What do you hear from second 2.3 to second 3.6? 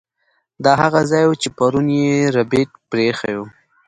ربیټ پریښی و